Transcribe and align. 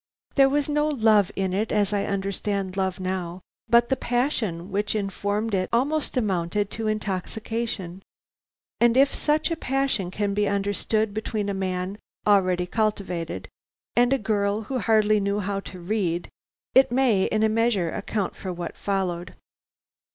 There 0.33 0.49
was 0.49 0.67
no 0.67 0.87
love 0.87 1.31
in 1.35 1.53
it 1.53 1.71
as 1.71 1.93
I 1.93 2.05
understand 2.05 2.75
love 2.75 2.99
now, 2.99 3.41
but 3.69 3.89
the 3.89 3.95
passion 3.95 4.71
which 4.71 4.95
informed 4.95 5.53
it 5.53 5.69
almost 5.71 6.17
amounted 6.17 6.71
to 6.71 6.87
intoxication, 6.87 8.01
and 8.79 8.97
if 8.97 9.13
such 9.13 9.51
a 9.51 9.55
passion 9.55 10.09
can 10.09 10.33
be 10.33 10.47
understood 10.47 11.13
between 11.13 11.49
a 11.49 11.53
man 11.53 11.99
already 12.25 12.65
cultivated 12.65 13.47
and 13.95 14.11
a 14.11 14.17
girl 14.17 14.63
who 14.63 14.79
hardly 14.79 15.19
knew 15.19 15.37
how 15.39 15.59
to 15.59 15.79
read, 15.79 16.29
it 16.73 16.91
may, 16.91 17.25
in 17.25 17.43
a 17.43 17.47
measure, 17.49 17.91
account 17.91 18.35
for 18.35 18.51
what 18.51 18.75
followed. 18.75 19.35